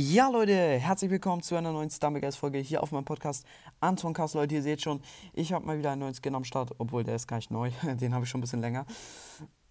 Ja, 0.00 0.28
Leute, 0.28 0.54
herzlich 0.54 1.10
willkommen 1.10 1.42
zu 1.42 1.56
einer 1.56 1.72
neuen 1.72 1.90
Stumbleguys-Folge 1.90 2.58
hier 2.58 2.84
auf 2.84 2.92
meinem 2.92 3.04
Podcast. 3.04 3.44
Anton 3.80 4.12
Kass, 4.12 4.32
Leute, 4.32 4.54
ihr 4.54 4.62
seht 4.62 4.80
schon, 4.80 5.00
ich 5.32 5.52
habe 5.52 5.66
mal 5.66 5.76
wieder 5.76 5.90
einen 5.90 6.02
neuen 6.02 6.14
Skin 6.14 6.36
am 6.36 6.44
Start, 6.44 6.70
obwohl 6.78 7.02
der 7.02 7.16
ist 7.16 7.26
gar 7.26 7.38
nicht 7.38 7.50
neu, 7.50 7.72
den 7.82 8.14
habe 8.14 8.24
ich 8.24 8.30
schon 8.30 8.38
ein 8.38 8.42
bisschen 8.42 8.60
länger. 8.60 8.86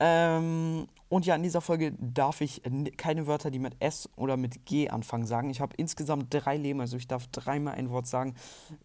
Ähm, 0.02 0.88
und 1.08 1.26
ja, 1.26 1.34
in 1.36 1.44
dieser 1.44 1.62
Folge 1.62 1.94
darf 1.98 2.42
ich 2.42 2.62
keine 2.98 3.26
Wörter, 3.26 3.52
die 3.52 3.60
mit 3.60 3.78
S 3.80 4.10
oder 4.18 4.36
mit 4.36 4.66
G 4.66 4.90
anfangen, 4.90 5.26
sagen. 5.26 5.50
Ich 5.50 5.62
habe 5.62 5.74
insgesamt 5.78 6.26
drei 6.30 6.58
Leben, 6.58 6.82
also 6.82 6.98
ich 6.98 7.08
darf 7.08 7.28
dreimal 7.28 7.76
ein 7.76 7.90
Wort 7.90 8.08
sagen, 8.08 8.36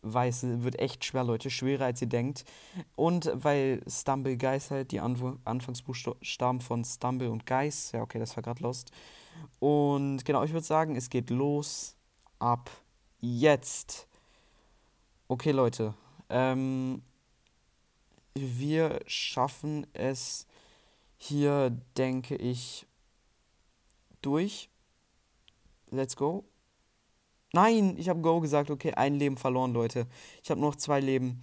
weil 0.00 0.28
es 0.28 0.44
wird 0.44 0.78
echt 0.78 1.04
schwer, 1.04 1.24
Leute, 1.24 1.50
schwerer 1.50 1.86
als 1.86 2.00
ihr 2.00 2.08
denkt. 2.08 2.44
Und 2.94 3.32
weil 3.34 3.82
Stumble 3.88 4.36
Guys 4.36 4.70
halt 4.70 4.92
die 4.92 5.00
Anf 5.00 5.24
Anfangsbuchstaben 5.44 6.60
von 6.60 6.84
Stumble 6.84 7.32
und 7.32 7.46
Guys, 7.46 7.90
ja 7.90 8.02
okay, 8.02 8.20
das 8.20 8.36
war 8.36 8.44
gerade 8.44 8.62
lost. 8.62 8.92
Und 9.58 10.24
genau, 10.24 10.42
ich 10.42 10.52
würde 10.52 10.66
sagen, 10.66 10.96
es 10.96 11.10
geht 11.10 11.30
los 11.30 11.96
ab 12.38 12.70
jetzt. 13.20 14.08
Okay, 15.28 15.52
Leute. 15.52 15.94
Ähm, 16.28 17.02
wir 18.34 19.00
schaffen 19.06 19.86
es 19.92 20.46
hier, 21.16 21.70
denke 21.96 22.36
ich, 22.36 22.86
durch. 24.22 24.68
Let's 25.90 26.16
go. 26.16 26.44
Nein, 27.52 27.96
ich 27.98 28.08
habe 28.08 28.20
Go 28.20 28.40
gesagt. 28.40 28.70
Okay, 28.70 28.94
ein 28.94 29.14
Leben 29.16 29.36
verloren, 29.36 29.72
Leute. 29.72 30.06
Ich 30.42 30.50
habe 30.50 30.60
noch 30.60 30.74
zwei 30.76 31.00
Leben. 31.00 31.42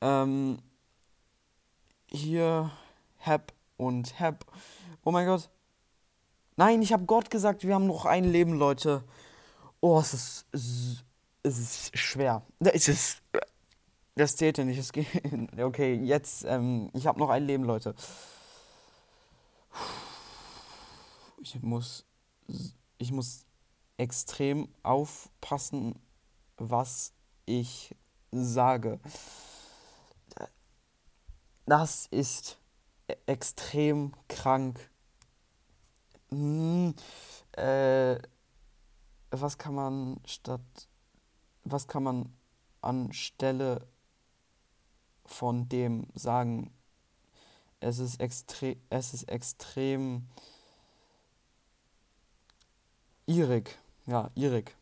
Ähm, 0.00 0.58
hier, 2.06 2.70
Hab 3.20 3.52
und 3.76 4.20
Hab. 4.20 4.46
Oh 5.04 5.10
mein 5.10 5.26
Gott. 5.26 5.50
Nein, 6.56 6.82
ich 6.82 6.92
habe 6.92 7.04
Gott 7.04 7.30
gesagt, 7.30 7.64
wir 7.64 7.74
haben 7.74 7.86
noch 7.86 8.04
ein 8.04 8.24
Leben, 8.24 8.54
Leute. 8.54 9.02
Oh, 9.80 9.98
es 9.98 10.14
ist, 10.14 10.46
es 11.42 11.58
ist 11.58 11.98
schwer. 11.98 12.42
Es 12.60 12.86
ist, 12.88 13.22
das 14.14 14.36
zählt 14.36 14.58
ja 14.58 14.64
nicht. 14.64 14.78
Es 14.78 14.92
geht, 14.92 15.08
okay, 15.58 15.94
jetzt, 15.94 16.44
ähm, 16.44 16.90
ich 16.94 17.06
habe 17.06 17.18
noch 17.18 17.30
ein 17.30 17.44
Leben, 17.44 17.64
Leute. 17.64 17.94
Ich 21.42 21.60
muss, 21.60 22.06
ich 22.98 23.10
muss 23.10 23.46
extrem 23.96 24.68
aufpassen, 24.82 25.98
was 26.56 27.12
ich 27.46 27.94
sage. 28.30 29.00
Das 31.66 32.06
ist 32.06 32.58
e-, 33.08 33.16
extrem 33.26 34.14
krank 34.28 34.78
hm, 36.30 36.94
äh, 37.52 38.18
was 39.30 39.58
kann 39.58 39.74
man 39.74 40.20
statt, 40.26 40.88
was 41.64 41.88
kann 41.88 42.02
man 42.02 42.32
anstelle 42.80 43.86
von 45.26 45.68
dem 45.68 46.06
sagen? 46.14 46.70
Es 47.80 47.98
ist 47.98 48.20
extrem, 48.20 48.80
es 48.90 49.12
ist 49.14 49.24
extrem 49.24 50.26
irrig, 53.26 53.78
ja, 54.06 54.30
irrig. 54.34 54.74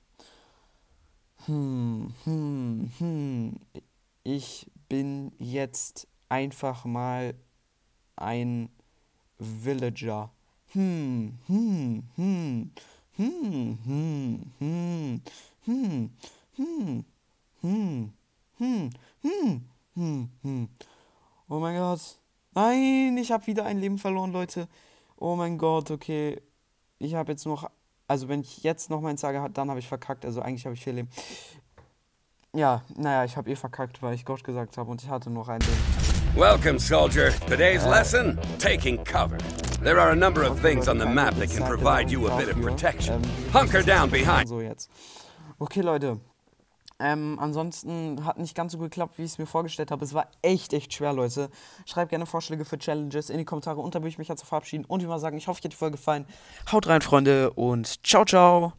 Hm, 1.46 2.14
hm, 2.24 2.92
hm. 2.98 3.60
Ich 4.22 4.70
bin 4.88 5.32
jetzt 5.38 6.06
einfach 6.28 6.84
mal 6.84 7.34
ein 8.14 8.70
Villager 9.38 10.30
hm, 10.72 11.38
hm, 11.46 12.02
hm, 12.16 12.70
hm, 13.16 13.78
hm, 13.84 14.40
hm, 14.58 15.20
hm, 15.66 16.14
hm, 16.56 17.04
hm, 17.60 18.92
hm, 19.22 19.62
hm, 19.94 20.28
hm. 20.42 20.68
Oh 21.48 21.58
mein 21.58 21.76
Gott. 21.76 22.00
Nein, 22.54 23.16
ich 23.18 23.30
habe 23.32 23.46
wieder 23.46 23.66
ein 23.66 23.78
Leben 23.78 23.98
verloren, 23.98 24.32
Leute. 24.32 24.66
Oh 25.16 25.36
mein 25.36 25.58
Gott, 25.58 25.90
okay. 25.90 26.40
Ich 26.98 27.14
habe 27.14 27.32
jetzt 27.32 27.44
noch, 27.44 27.70
also 28.08 28.28
wenn 28.28 28.40
ich 28.40 28.62
jetzt 28.62 28.88
noch 28.88 29.00
meins 29.00 29.20
sage, 29.20 29.46
dann 29.52 29.68
habe 29.68 29.78
ich 29.78 29.88
verkackt. 29.88 30.24
Also 30.24 30.40
eigentlich 30.40 30.64
habe 30.64 30.74
ich 30.74 30.82
vier 30.82 30.94
Leben. 30.94 31.10
Ja, 32.54 32.82
naja, 32.96 33.24
ich 33.24 33.36
habe 33.36 33.50
eh 33.50 33.56
verkackt, 33.56 34.02
weil 34.02 34.14
ich 34.14 34.24
Gott 34.24 34.42
gesagt 34.42 34.78
habe 34.78 34.90
und 34.90 35.02
ich 35.02 35.10
hatte 35.10 35.28
noch 35.28 35.48
ein 35.48 35.60
Leben. 35.60 36.34
Welcome, 36.34 36.78
soldier. 36.78 37.30
Today's 37.46 37.84
lesson, 37.84 38.38
taking 38.58 39.02
cover. 39.04 39.38
There 39.82 39.98
are 39.98 40.10
a 40.10 40.16
number 40.16 40.44
of 40.44 40.60
things 40.60 40.86
on 40.86 40.98
the 40.98 41.06
map 41.06 41.34
that 41.40 41.50
can 41.50 41.64
provide 41.64 42.08
you 42.08 42.28
a 42.28 42.36
bit 42.36 42.48
of 42.48 42.60
protection. 42.62 43.20
Hunker 43.52 43.82
down 43.82 44.10
behind. 44.10 44.48
So 44.48 44.60
jetzt. 44.60 44.88
Okay, 45.58 45.80
Leute. 45.80 46.20
Ähm, 47.00 47.36
ansonsten 47.40 48.24
hat 48.24 48.38
nicht 48.38 48.54
ganz 48.54 48.72
so 48.72 48.78
geklappt, 48.78 49.18
wie 49.18 49.24
ich 49.24 49.32
es 49.32 49.38
mir 49.38 49.46
vorgestellt 49.46 49.90
habe. 49.90 50.04
Es 50.04 50.14
war 50.14 50.28
echt, 50.40 50.72
echt 50.72 50.94
schwer, 50.94 51.12
Leute. 51.12 51.50
Schreibt 51.84 52.10
gerne 52.10 52.26
Vorschläge 52.26 52.64
für 52.64 52.78
Challenges 52.78 53.28
in 53.28 53.38
die 53.38 53.44
Kommentare 53.44 53.80
und 53.80 53.96
da 53.96 53.98
würde 53.98 54.10
ich 54.10 54.18
mich 54.18 54.28
jetzt 54.28 54.44
verabschieden 54.44 54.84
und 54.84 55.02
wie 55.02 55.06
mal 55.06 55.18
sagen, 55.18 55.36
ich 55.36 55.48
hoffe, 55.48 55.58
euch 55.58 55.64
hat 55.64 55.72
die 55.72 55.76
Folge 55.76 55.96
gefallen. 55.96 56.26
Haut 56.70 56.86
rein, 56.86 57.02
Freunde, 57.02 57.50
und 57.50 58.06
ciao, 58.06 58.24
ciao. 58.24 58.74